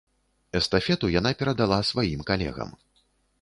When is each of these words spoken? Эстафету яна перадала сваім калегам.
Эстафету 0.59 1.09
яна 1.19 1.33
перадала 1.41 1.79
сваім 1.91 2.25
калегам. 2.31 2.75